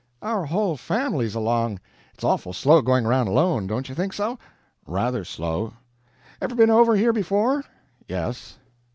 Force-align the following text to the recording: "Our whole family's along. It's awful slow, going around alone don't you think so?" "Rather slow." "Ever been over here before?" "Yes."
"Our 0.23 0.45
whole 0.45 0.77
family's 0.77 1.35
along. 1.35 1.79
It's 2.15 2.23
awful 2.23 2.53
slow, 2.53 2.81
going 2.81 3.05
around 3.05 3.27
alone 3.27 3.67
don't 3.67 3.87
you 3.87 3.93
think 3.93 4.13
so?" 4.13 4.39
"Rather 4.87 5.23
slow." 5.23 5.73
"Ever 6.41 6.55
been 6.55 6.71
over 6.71 6.95
here 6.95 7.13
before?" 7.13 7.63
"Yes." 8.07 8.57